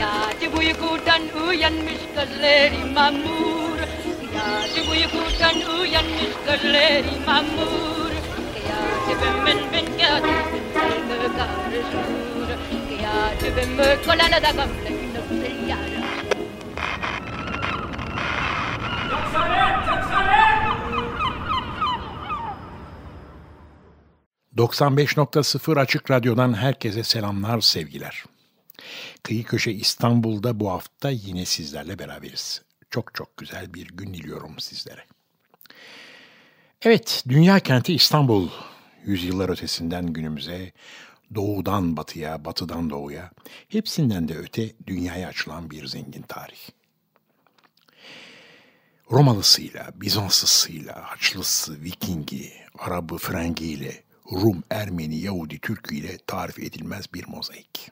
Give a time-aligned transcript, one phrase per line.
[0.00, 3.78] Gece uykudan uyanmış gözleri mamur.
[4.74, 8.10] Gece uykudan uyanmış gözleri mamur.
[9.08, 10.50] Gece ben gece
[13.50, 16.00] karışır ben kolana da gamle yara.
[24.56, 28.24] 95.0 Açık Radyo'dan herkese selamlar, sevgiler.
[29.22, 32.62] Kıyı Köşe İstanbul'da bu hafta yine sizlerle beraberiz.
[32.90, 35.04] Çok çok güzel bir gün diliyorum sizlere.
[36.82, 38.48] Evet, dünya kenti İstanbul.
[39.04, 40.72] Yüzyıllar ötesinden günümüze,
[41.34, 43.30] doğudan batıya, batıdan doğuya,
[43.68, 46.68] hepsinden de öte dünyaya açılan bir zengin tarih.
[49.12, 54.02] Romalısıyla, Bizanslısıyla, Haçlısı, Vikingi, Arabı, Frengiyle,
[54.32, 57.90] Rum, Ermeni, Yahudi, Türkü ile tarif edilmez bir mozaik.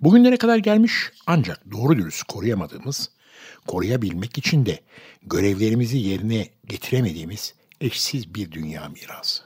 [0.00, 0.92] Bugünlere kadar gelmiş
[1.26, 3.10] ancak doğru dürüst koruyamadığımız,
[3.66, 4.80] koruyabilmek için de
[5.22, 9.42] görevlerimizi yerine getiremediğimiz eşsiz bir dünya mirası.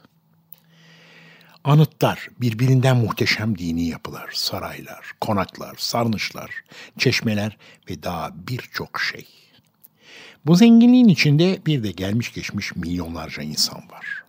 [1.65, 6.51] Anıtlar, birbirinden muhteşem dini yapılar, saraylar, konaklar, sarnıçlar,
[6.99, 7.57] çeşmeler
[7.91, 9.29] ve daha birçok şey.
[10.47, 14.25] Bu zenginliğin içinde bir de gelmiş geçmiş milyonlarca insan var.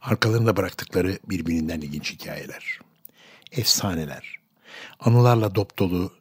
[0.00, 2.78] Arkalarında bıraktıkları birbirinden ilginç hikayeler,
[3.52, 4.38] efsaneler,
[5.00, 6.12] anılarla dop dolu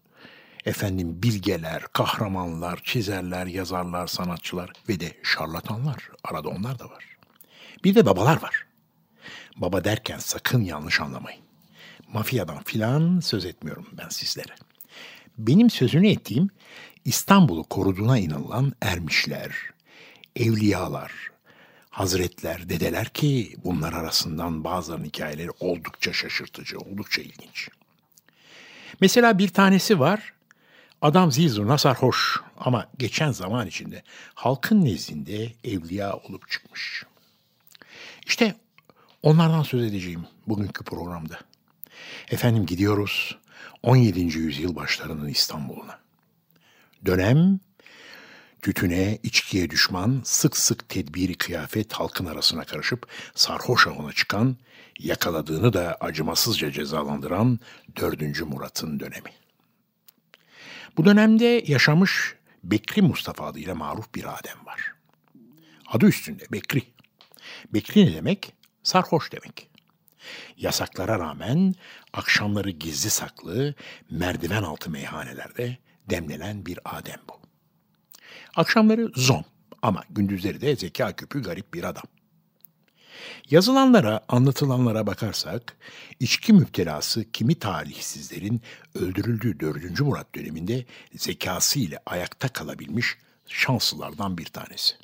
[0.65, 6.09] efendim bilgeler, kahramanlar, çizerler, yazarlar, sanatçılar ve de şarlatanlar.
[6.23, 7.05] Arada onlar da var.
[7.83, 8.65] Bir de babalar var.
[9.55, 11.41] Baba derken sakın yanlış anlamayın.
[12.13, 14.55] Mafyadan filan söz etmiyorum ben sizlere.
[15.37, 16.49] Benim sözünü ettiğim
[17.05, 19.51] İstanbul'u koruduğuna inanılan ermişler,
[20.35, 21.30] evliyalar,
[21.91, 27.69] hazretler, dedeler ki bunlar arasından bazılarının hikayeleri oldukça şaşırtıcı, oldukça ilginç.
[29.01, 30.33] Mesela bir tanesi var,
[31.01, 34.03] adam zizurna sarhoş ama geçen zaman içinde
[34.33, 37.03] halkın nezdinde evliya olup çıkmış.
[38.25, 38.55] İşte
[39.23, 41.39] onlardan söz edeceğim bugünkü programda.
[42.31, 43.37] Efendim gidiyoruz
[43.83, 44.19] 17.
[44.19, 45.99] yüzyıl başlarının İstanbul'una.
[47.05, 47.59] Dönem
[48.61, 54.57] tütüne, içkiye düşman, sık sık tedbiri kıyafet halkın arasına karışıp sarhoş avına çıkan,
[54.99, 57.59] yakaladığını da acımasızca cezalandıran
[57.99, 58.41] 4.
[58.41, 59.29] Murat'ın dönemi.
[60.97, 64.93] Bu dönemde yaşamış Bekri Mustafa adıyla maruf bir Adem var.
[65.87, 66.83] Adı üstünde Bekri.
[67.73, 68.53] Bekri ne demek?
[68.83, 69.69] Sarhoş demek.
[70.57, 71.73] Yasaklara rağmen
[72.13, 73.75] akşamları gizli saklı
[74.09, 75.77] merdiven altı meyhanelerde
[76.09, 77.40] demlenen bir Adem bu.
[78.55, 79.45] Akşamları zom
[79.81, 82.03] ama gündüzleri de zeka küpü garip bir adam.
[83.49, 85.77] Yazılanlara, anlatılanlara bakarsak,
[86.19, 88.61] içki müptelası kimi talihsizlerin
[88.95, 89.99] öldürüldüğü 4.
[89.99, 94.95] Murat döneminde zekası ile ayakta kalabilmiş şanslılardan bir tanesi.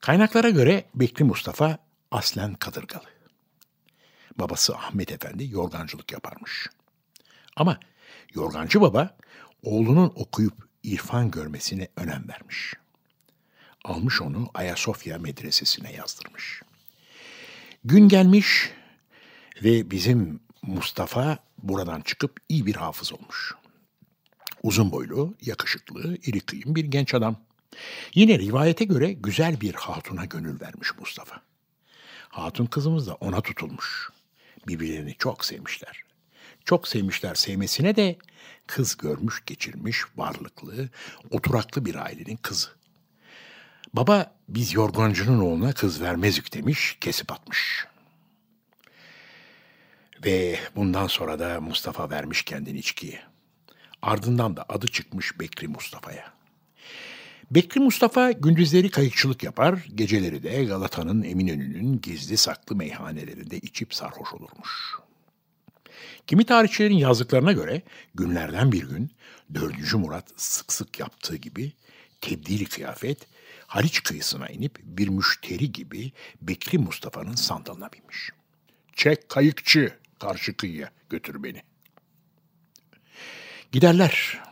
[0.00, 1.78] Kaynaklara göre Bekri Mustafa
[2.10, 3.04] aslen Kadırgalı.
[4.38, 6.68] Babası Ahmet Efendi yorgancılık yaparmış.
[7.56, 7.80] Ama
[8.34, 9.16] yorgancı baba
[9.62, 12.74] oğlunun okuyup irfan görmesine önem vermiş.
[13.84, 16.62] Almış onu Ayasofya medresesine yazdırmış.
[17.84, 18.70] Gün gelmiş
[19.62, 23.54] ve bizim Mustafa buradan çıkıp iyi bir hafız olmuş.
[24.62, 27.36] Uzun boylu, yakışıklı, iri kıyım bir genç adam.
[28.14, 31.42] Yine rivayete göre güzel bir hatuna gönül vermiş Mustafa.
[32.28, 34.10] Hatun kızımız da ona tutulmuş.
[34.68, 36.02] Birbirlerini çok sevmişler.
[36.64, 38.16] Çok sevmişler sevmesine de
[38.66, 40.88] kız görmüş geçirmiş varlıklı,
[41.30, 42.68] oturaklı bir ailenin kızı.
[43.94, 47.86] Baba biz yorgancının oğluna kız vermezük demiş, kesip atmış.
[50.24, 53.22] Ve bundan sonra da Mustafa vermiş kendini içkiye.
[54.02, 56.32] Ardından da adı çıkmış Bekri Mustafa'ya.
[57.50, 64.96] Bekri Mustafa gündüzleri kayıkçılık yapar, geceleri de Galata'nın Eminönü'nün gizli saklı meyhanelerinde içip sarhoş olurmuş.
[66.26, 67.82] Kimi tarihçilerin yazdıklarına göre
[68.14, 69.10] günlerden bir gün
[69.54, 69.94] 4.
[69.94, 71.72] Murat sık sık yaptığı gibi
[72.20, 73.18] tebdili kıyafet
[73.72, 78.30] Haliç kıyısına inip bir müşteri gibi Bekri Mustafa'nın sandalına binmiş.
[78.92, 81.62] Çek kayıkçı karşı kıyıya götür beni.
[83.72, 84.42] Giderler.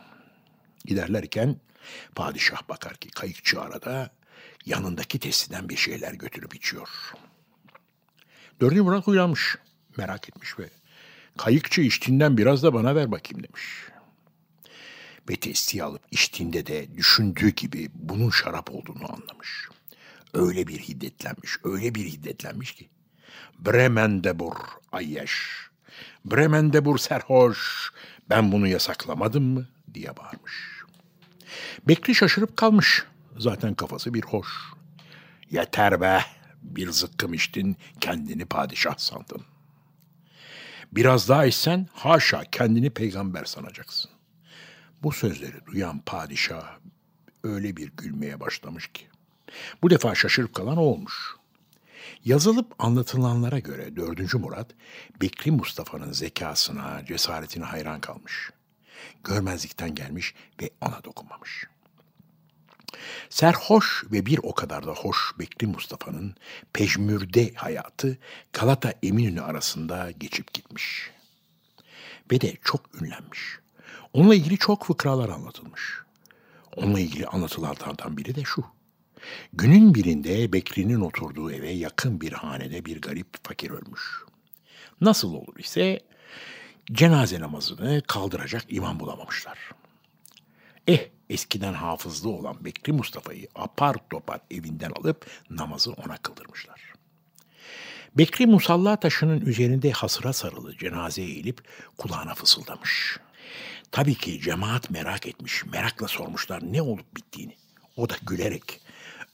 [0.85, 1.59] Giderlerken
[2.15, 4.11] padişah bakar ki kayıkçı arada
[4.65, 6.89] yanındaki testiden bir şeyler götürüp içiyor.
[8.61, 9.57] Dördüncü Murat uyanmış.
[9.97, 10.69] Merak etmiş ve
[11.37, 13.63] kayıkçı içtiğinden biraz da bana ver bakayım demiş.
[15.29, 19.67] Ve testiyi alıp içtiğinde de düşündüğü gibi bunun şarap olduğunu anlamış.
[20.33, 22.89] Öyle bir hiddetlenmiş, öyle bir hiddetlenmiş ki.
[23.59, 24.55] Bremendebur
[24.91, 25.61] ayyeş,
[26.25, 27.91] Bremendebur serhoş,
[28.29, 30.53] ben bunu yasaklamadım mı diye bağırmış.
[31.87, 33.03] Bekri şaşırıp kalmış.
[33.37, 34.47] Zaten kafası bir hoş.
[35.51, 36.21] Yeter be,
[36.61, 39.50] bir zıkkım içtin, kendini padişah sandın.
[40.91, 44.11] Biraz daha içsen haşa kendini peygamber sanacaksın.
[45.03, 46.77] Bu sözleri duyan padişah
[47.43, 49.07] öyle bir gülmeye başlamış ki.
[49.83, 51.35] Bu defa şaşırıp kalan olmuş.
[52.25, 54.33] Yazılıp anlatılanlara göre 4.
[54.33, 54.67] Murat,
[55.21, 58.49] Bekri Mustafa'nın zekasına, cesaretine hayran kalmış.
[59.23, 61.67] Görmezlikten gelmiş ve ona dokunmamış.
[63.29, 66.35] Serhoş ve bir o kadar da hoş Bekri Mustafa'nın
[66.73, 68.17] pejmürde hayatı
[68.53, 71.11] Galata Eminönü arasında geçip gitmiş.
[72.31, 73.39] Ve de çok ünlenmiş.
[74.13, 75.81] Onunla ilgili çok fıkralar anlatılmış.
[76.75, 78.65] Onunla ilgili anlatılardan biri de şu.
[79.53, 84.23] Günün birinde Bekri'nin oturduğu eve yakın bir hanede bir garip fakir ölmüş.
[85.01, 85.99] Nasıl olur ise
[86.91, 89.57] cenaze namazını kaldıracak imam bulamamışlar.
[90.87, 96.93] Eh eskiden hafızlı olan Bekri Mustafa'yı apar topar evinden alıp namazı ona kıldırmışlar.
[98.17, 101.61] Bekri musalla taşının üzerinde hasıra sarılı cenazeye eğilip
[101.97, 103.19] kulağına fısıldamış.
[103.91, 107.55] Tabii ki cemaat merak etmiş, merakla sormuşlar ne olup bittiğini.
[107.97, 108.81] O da gülerek,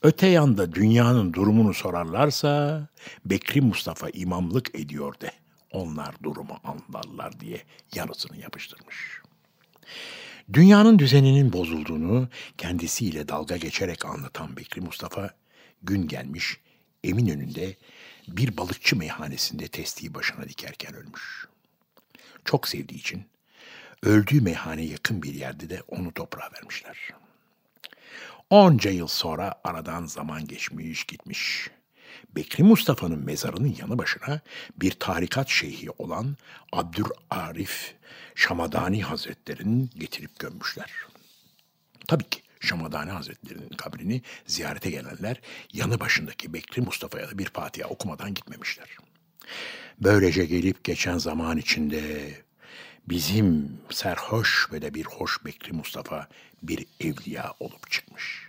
[0.02, 2.82] öte yanda dünyanın durumunu sorarlarsa
[3.24, 5.32] Bekri Mustafa imamlık ediyor de.
[5.72, 7.62] Onlar durumu anlarlar diye
[7.94, 9.22] yarısını yapıştırmış.
[10.52, 12.28] Dünyanın düzeninin bozulduğunu
[12.58, 15.30] kendisiyle dalga geçerek anlatan Bekri Mustafa
[15.82, 16.56] gün gelmiş
[17.04, 17.76] Eminönü'nde
[18.28, 21.48] bir balıkçı meyhanesinde testiyi başına dikerken ölmüş.
[22.44, 23.24] Çok sevdiği için
[24.02, 27.10] öldüğü meyhane yakın bir yerde de onu toprağa vermişler.
[28.50, 31.70] Onca yıl sonra aradan zaman geçmiş gitmiş.
[32.36, 34.40] Bekri Mustafa'nın mezarının yanı başına
[34.76, 36.36] bir tarikat şeyhi olan
[36.72, 37.94] Abdurarif
[38.34, 40.90] Şamadani Hazretleri'nin getirip gömmüşler.
[42.08, 45.40] Tabii ki Şamadani Hazretleri'nin kabrini ziyarete gelenler
[45.72, 48.88] yanı başındaki Bekri Mustafa'ya da bir Fatiha okumadan gitmemişler.
[50.00, 52.32] Böylece gelip geçen zaman içinde
[53.08, 56.28] bizim serhoş ve de bir hoş Bekri Mustafa
[56.62, 58.48] bir evliya olup çıkmış.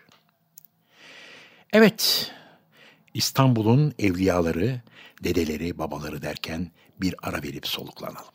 [1.73, 2.31] Evet,
[3.13, 4.81] İstanbul'un evliyaları,
[5.23, 6.71] dedeleri, babaları derken
[7.01, 8.33] bir ara verip soluklanalım.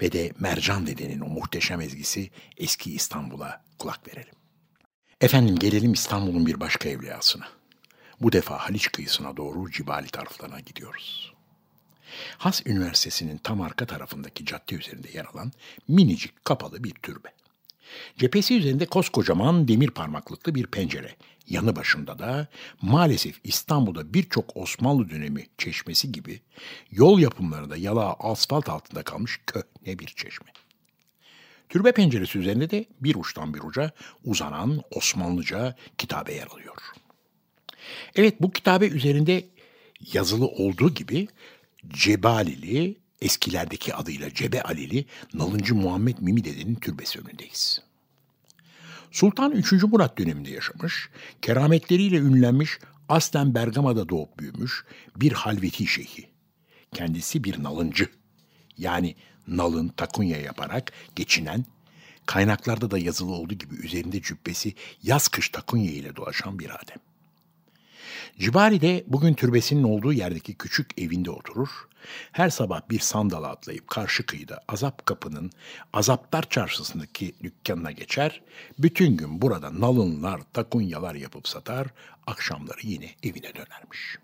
[0.00, 4.34] Ve de Mercan dedenin o muhteşem ezgisi eski İstanbul'a kulak verelim.
[5.20, 7.48] Efendim gelelim İstanbul'un bir başka evliyasına.
[8.20, 11.32] Bu defa Haliç kıyısına doğru Cibali taraflarına gidiyoruz.
[12.38, 15.52] Has Üniversitesi'nin tam arka tarafındaki cadde üzerinde yer alan
[15.88, 17.28] minicik kapalı bir türbe.
[18.18, 21.16] Cephesi üzerinde koskocaman demir parmaklıklı bir pencere.
[21.48, 22.48] Yanı başında da
[22.82, 26.40] maalesef İstanbul'da birçok Osmanlı dönemi çeşmesi gibi
[26.90, 30.52] yol yapımlarında yalağı asfalt altında kalmış köhne bir çeşme.
[31.68, 33.90] Türbe penceresi üzerinde de bir uçtan bir uca
[34.24, 36.76] uzanan Osmanlıca kitabe yer alıyor.
[38.16, 39.48] Evet bu kitabe üzerinde
[40.12, 41.28] yazılı olduğu gibi
[41.88, 47.80] Cebalili, eskilerdeki adıyla Cebe Alili, Nalıncı Muhammed Mimi dedenin türbesi önündeyiz.
[49.10, 49.72] Sultan 3.
[49.72, 51.08] Murat döneminde yaşamış,
[51.42, 54.84] kerametleriyle ünlenmiş, aslen Bergama'da doğup büyümüş
[55.16, 56.28] bir halveti şeyhi.
[56.94, 58.08] Kendisi bir nalıncı.
[58.78, 59.14] Yani
[59.48, 61.64] nalın takunya yaparak geçinen,
[62.26, 66.98] kaynaklarda da yazılı olduğu gibi üzerinde cübbesi yaz kış takunya ile dolaşan bir adem.
[68.38, 71.68] Cibari'de bugün türbesinin olduğu yerdeki küçük evinde oturur,
[72.32, 75.50] her sabah bir sandala atlayıp karşı kıyıda Azap Kapı'nın
[75.92, 78.42] Azaplar Çarşısı'ndaki dükkanına geçer,
[78.78, 81.86] bütün gün burada nalınlar, takunyalar yapıp satar,
[82.26, 84.18] akşamları yine evine dönermiş.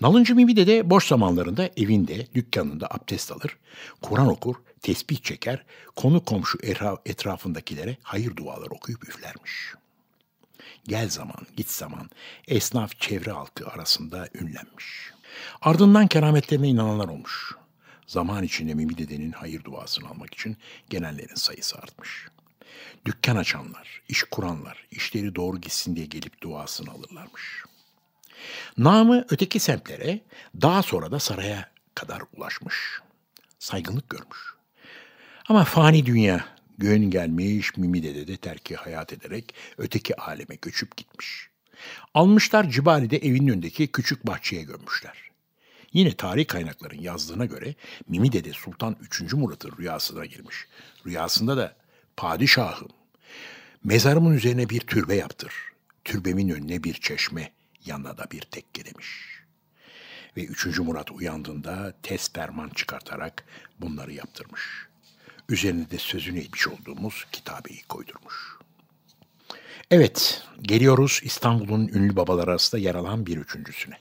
[0.00, 3.56] Nalıncı Mimi'de de boş zamanlarında evinde, dükkanında abdest alır,
[4.02, 5.64] Kur'an okur, tesbih çeker,
[5.96, 6.58] konu komşu
[7.04, 9.79] etrafındakilere hayır dualar okuyup üflermiş.''
[10.88, 12.10] Gel zaman, git zaman
[12.48, 15.12] esnaf çevre halkı arasında ünlenmiş.
[15.60, 17.54] Ardından kerametlerine inananlar olmuş.
[18.06, 20.56] Zaman içinde Mimi dedenin hayır duasını almak için
[20.90, 22.28] gelenlerin sayısı artmış.
[23.04, 27.64] Dükkan açanlar, iş kuranlar, işleri doğru gitsin diye gelip duasını alırlarmış.
[28.78, 30.20] Namı öteki semtlere,
[30.62, 33.00] daha sonra da saraya kadar ulaşmış.
[33.58, 34.54] Saygınlık görmüş.
[35.48, 36.44] Ama fani dünya
[36.80, 41.50] gün gelmiş Mimi Dede de terki hayat ederek öteki aleme göçüp gitmiş.
[42.14, 45.30] Almışlar Cibali'de evinin önündeki küçük bahçeye gömmüşler.
[45.92, 47.74] Yine tarih kaynakların yazdığına göre
[48.08, 49.32] Mimi Dede Sultan 3.
[49.32, 50.56] Murat'ın rüyasına girmiş.
[51.06, 51.76] Rüyasında da
[52.16, 52.88] padişahım
[53.84, 55.52] mezarımın üzerine bir türbe yaptır.
[56.04, 57.52] Türbemin önüne bir çeşme,
[57.86, 59.08] yanına da bir tekke demiş.
[60.36, 60.78] Ve 3.
[60.78, 63.44] Murat uyandığında test ferman çıkartarak
[63.80, 64.89] bunları yaptırmış.
[65.50, 68.58] Üzerine de sözünü etmiş olduğumuz kitabeyi koydurmuş.
[69.90, 73.98] Evet, geliyoruz İstanbul'un ünlü babaları arasında yer alan bir üçüncüsüne.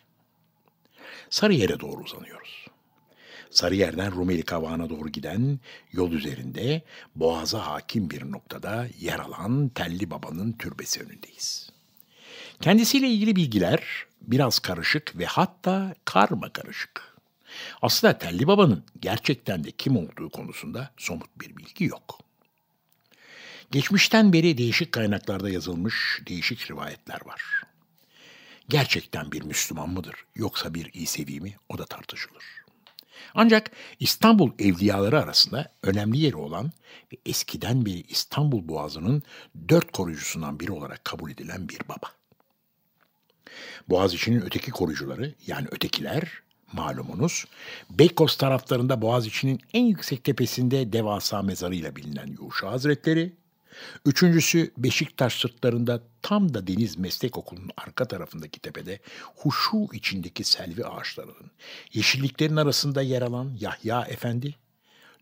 [1.30, 2.66] Sarıyer'e doğru uzanıyoruz.
[3.52, 5.60] Sarıyer'den Rumeli Kavağı'na doğru giden
[5.92, 6.82] yol üzerinde
[7.16, 11.70] boğaza hakim bir noktada yer alan Telli Baba'nın türbesi önündeyiz.
[12.62, 17.09] Kendisiyle ilgili bilgiler biraz karışık ve hatta karma karışık.
[17.82, 22.20] Aslında Telli Baba'nın gerçekten de kim olduğu konusunda somut bir bilgi yok.
[23.72, 27.42] Geçmişten beri değişik kaynaklarda yazılmış değişik rivayetler var.
[28.70, 32.44] Gerçekten bir Müslüman mıdır yoksa bir İsevi mi o da tartışılır.
[33.36, 36.72] Ancak İstanbul evliyaları arasında önemli yeri olan
[37.14, 39.24] ve eskiden beri İstanbul Boğazı'nın
[39.70, 42.12] dört koruyucusundan biri olarak kabul edilen bir baba.
[43.90, 46.42] Boğaziçi'nin öteki koruyucuları yani ötekiler
[46.74, 47.46] malumunuz
[47.90, 53.40] Beykoz taraflarında Boğaziçi'nin en yüksek tepesinde devasa mezarıyla bilinen Yuşa Hazretleri,
[54.06, 59.00] Üçüncüsü Beşiktaş sırtlarında tam da Deniz Meslek Okulu'nun arka tarafındaki tepede
[59.36, 61.52] huşu içindeki selvi ağaçlarının
[61.94, 64.56] yeşilliklerin arasında yer alan Yahya Efendi.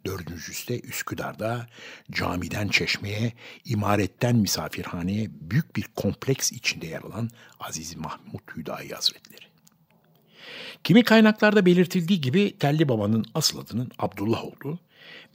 [0.06, 1.68] Dördüncüsü de Üsküdar'da
[2.12, 3.34] camiden çeşmeye,
[3.66, 9.47] imaretten misafirhaneye büyük bir kompleks içinde yer alan Aziz Mahmut Hüdayi Hazretleri.
[10.84, 14.80] Kimi kaynaklarda belirtildiği gibi Telli Baba'nın asıl adının Abdullah olduğu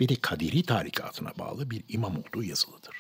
[0.00, 2.96] ve de Kadiri tarikatına bağlı bir imam olduğu yazılıdır.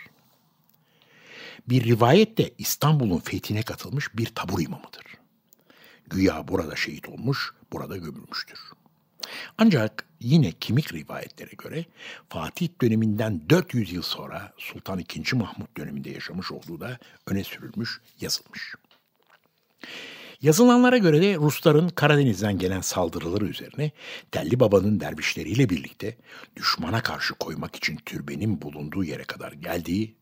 [1.68, 5.04] Bir rivayette İstanbul'un fethine katılmış bir tabur imamıdır.
[6.06, 8.60] Güya burada şehit olmuş, burada gömülmüştür.
[9.58, 11.84] Ancak yine kimik rivayetlere göre
[12.28, 15.38] Fatih döneminden 400 yıl sonra Sultan II.
[15.38, 18.74] Mahmut döneminde yaşamış olduğu da öne sürülmüş, yazılmış.
[20.42, 23.90] Yazılanlara göre de Rusların Karadeniz'den gelen saldırıları üzerine
[24.32, 26.16] Telli Baba'nın dervişleriyle birlikte
[26.56, 30.14] düşmana karşı koymak için türbenin bulunduğu yere kadar geldiği,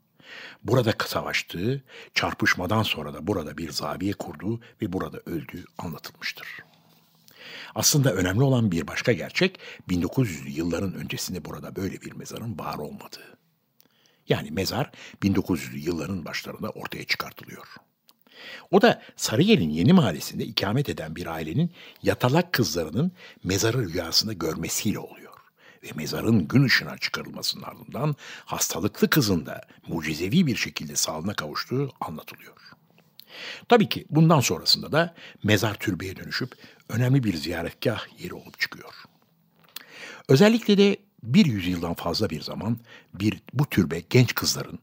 [0.65, 1.85] burada savaştığı,
[2.15, 6.47] çarpışmadan sonra da burada bir zaviye kurduğu ve burada öldüğü anlatılmıştır.
[7.75, 9.59] Aslında önemli olan bir başka gerçek
[9.89, 13.39] 1900'lü yılların öncesinde burada böyle bir mezarın var olmadığı.
[14.29, 14.91] Yani mezar
[15.23, 17.67] 1900'lü yılların başlarında ortaya çıkartılıyor.
[18.71, 23.13] O da Sarıyer'in yeni mahallesinde ikamet eden bir ailenin yatalak kızlarının
[23.45, 25.31] mezarı rüyasında görmesiyle oluyor.
[25.85, 32.57] Ve mezarın gün ışığına çıkarılmasının ardından hastalıklı kızın da mucizevi bir şekilde sağlığına kavuştuğu anlatılıyor.
[33.69, 36.53] Tabii ki bundan sonrasında da mezar türbeye dönüşüp
[36.89, 38.95] önemli bir ziyaretgah yeri olup çıkıyor.
[40.29, 42.79] Özellikle de bir yüzyıldan fazla bir zaman
[43.15, 44.79] bir bu türbe genç kızların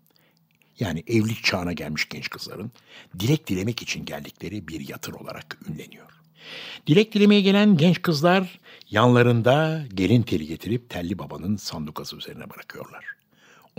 [0.80, 2.72] yani evlilik çağına gelmiş genç kızların
[3.20, 6.12] dilek dilemek için geldikleri bir yatır olarak ünleniyor.
[6.88, 13.06] Dilek dilemeye gelen genç kızlar yanlarında gelin teli getirip telli babanın sandukası üzerine bırakıyorlar.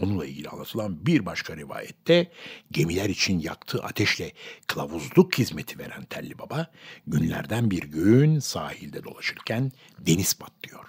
[0.02, 2.30] Onunla ilgili anlatılan bir başka rivayette
[2.70, 4.32] gemiler için yaktığı ateşle
[4.66, 6.66] kılavuzluk hizmeti veren Telli Baba
[7.06, 10.86] günlerden bir gün sahilde dolaşırken deniz patlıyor.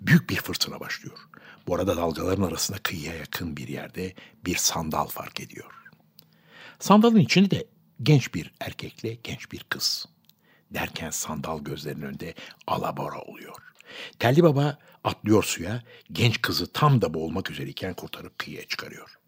[0.00, 1.18] Büyük bir fırtına başlıyor.
[1.66, 4.14] Bu arada dalgaların arasında kıyıya yakın bir yerde
[4.46, 5.70] bir sandal fark ediyor.
[6.78, 7.66] Sandalın içinde de
[8.02, 10.06] genç bir erkekle genç bir kız.
[10.70, 12.34] Derken sandal gözlerinin önünde
[12.66, 13.54] alabora oluyor.
[14.18, 19.18] Telli baba atlıyor suya, genç kızı tam da boğulmak üzereyken kurtarıp kıyıya çıkarıyor.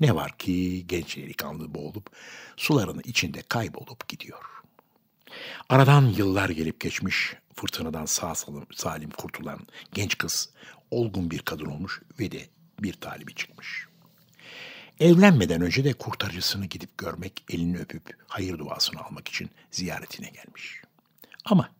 [0.00, 2.10] Ne var ki genç delikanlı boğulup
[2.56, 4.44] suların içinde kaybolup gidiyor.
[5.68, 9.60] Aradan yıllar gelip geçmiş, fırtınadan sağ salim, salim kurtulan
[9.94, 10.50] genç kız
[10.90, 12.48] olgun bir kadın olmuş ve de
[12.80, 13.86] bir talibi çıkmış.
[15.00, 20.82] Evlenmeden önce de kurtarıcısını gidip görmek, elini öpüp hayır duasını almak için ziyaretine gelmiş.
[21.44, 21.70] Ama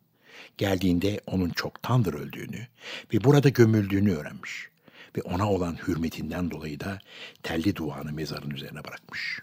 [0.57, 2.67] geldiğinde onun çoktandır öldüğünü
[3.13, 4.69] ve burada gömüldüğünü öğrenmiş
[5.17, 6.99] ve ona olan hürmetinden dolayı da
[7.43, 9.39] telli duanı mezarın üzerine bırakmış.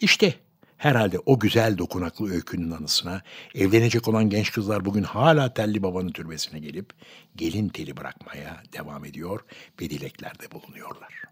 [0.00, 0.34] İşte
[0.76, 3.22] Herhalde o güzel dokunaklı öykünün anısına
[3.54, 6.92] evlenecek olan genç kızlar bugün hala telli babanın türbesine gelip
[7.36, 9.40] gelin teli bırakmaya devam ediyor
[9.80, 11.22] ve dileklerde bulunuyorlar.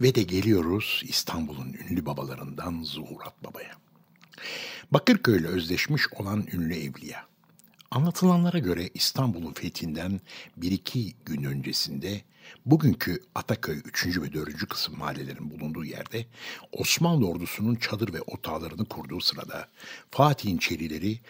[0.00, 3.72] Ve de geliyoruz İstanbul'un ünlü babalarından Zuhurat Baba'ya.
[4.90, 7.26] Bakırköy'le özleşmiş olan ünlü evliya.
[7.90, 10.20] Anlatılanlara göre İstanbul'un fethinden
[10.56, 12.20] bir iki gün öncesinde
[12.66, 14.06] bugünkü Ataköy 3.
[14.06, 14.68] ve 4.
[14.68, 16.26] kısım mahallelerin bulunduğu yerde
[16.72, 19.68] Osmanlı ordusunun çadır ve otağlarını kurduğu sırada
[20.10, 21.20] Fatih'in çelileri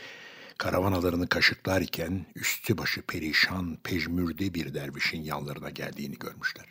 [0.58, 6.66] karavanalarını kaşıklar iken üstü başı perişan, pejmürde bir dervişin yanlarına geldiğini görmüşler.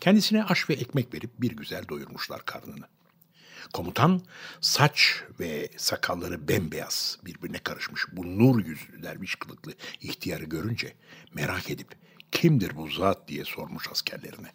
[0.00, 2.86] Kendisine aş ve ekmek verip bir güzel doyurmuşlar karnını.
[3.72, 4.22] Komutan
[4.60, 10.94] saç ve sakalları bembeyaz birbirine karışmış bu nur yüzlü derviş kılıklı ihtiyarı görünce
[11.34, 12.01] merak edip
[12.32, 14.48] kimdir bu zat diye sormuş askerlerine.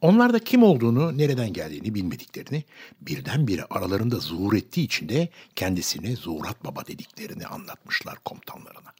[0.00, 2.64] Onlar da kim olduğunu, nereden geldiğini bilmediklerini,
[3.00, 8.92] birdenbire aralarında zuhur ettiği için de kendisine Zuhurat Baba dediklerini anlatmışlar komutanlarına.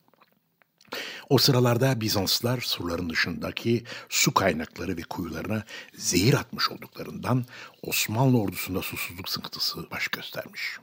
[1.29, 7.45] O sıralarda Bizanslılar surların dışındaki su kaynakları ve kuyularına zehir atmış olduklarından
[7.83, 10.79] Osmanlı ordusunda susuzluk sıkıntısı baş göstermiş.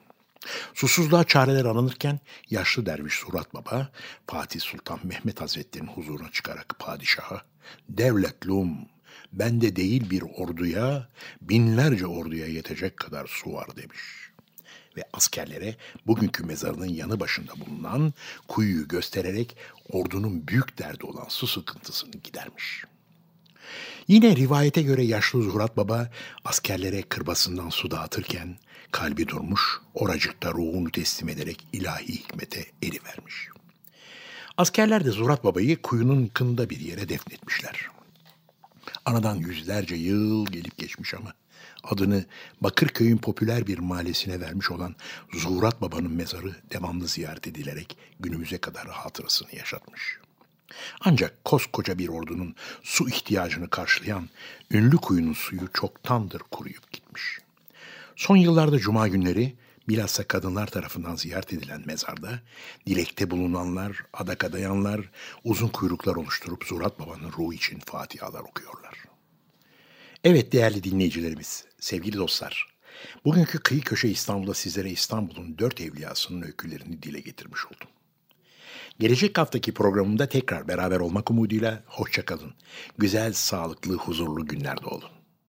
[0.73, 3.91] Susuzluğa çareler aranırken yaşlı derviş Surat Baba
[4.27, 7.41] Fatih Sultan Mehmet Hazretleri'nin huzuruna çıkarak padişaha
[7.89, 8.69] devletlum
[9.33, 11.09] bende değil bir orduya
[11.41, 14.25] binlerce orduya yetecek kadar su var demiş.''
[14.97, 15.75] ve askerlere
[16.07, 18.13] bugünkü mezarının yanı başında bulunan
[18.47, 19.57] kuyuyu göstererek
[19.89, 22.83] ordunun büyük derdi olan su sıkıntısını gidermiş.
[24.07, 26.09] Yine rivayete göre yaşlı Zuhrat Baba
[26.45, 28.57] askerlere kırbasından su dağıtırken
[28.91, 29.61] kalbi durmuş,
[29.93, 33.49] oracıkta ruhunu teslim ederek ilahi hikmete erivermiş.
[34.57, 37.89] Askerler de Zuhrat Baba'yı kuyunun kında bir yere defnetmişler.
[39.05, 41.33] Anadan yüzlerce yıl gelip geçmiş ama
[41.83, 42.25] adını
[42.61, 44.95] Bakırköy'ün popüler bir mahallesine vermiş olan
[45.33, 50.19] Zuhurat Baba'nın mezarı devamlı ziyaret edilerek günümüze kadar hatırasını yaşatmış.
[51.01, 54.29] Ancak koskoca bir ordunun su ihtiyacını karşılayan
[54.71, 57.39] ünlü kuyunun suyu çoktandır kuruyup gitmiş.
[58.15, 59.55] Son yıllarda cuma günleri
[59.89, 62.39] bilhassa kadınlar tarafından ziyaret edilen mezarda
[62.87, 65.11] dilekte bulunanlar, adak adayanlar
[65.43, 69.03] uzun kuyruklar oluşturup Zurat Baba'nın ruhu için fatihalar okuyorlar.
[70.23, 72.75] Evet değerli dinleyicilerimiz, sevgili dostlar.
[73.25, 77.87] Bugünkü Kıyı Köşe İstanbul'da sizlere İstanbul'un dört evliyasının öykülerini dile getirmiş oldum.
[78.99, 82.53] Gelecek haftaki programımda tekrar beraber olmak umuduyla hoşçakalın.
[82.97, 85.09] Güzel, sağlıklı, huzurlu günlerde olun.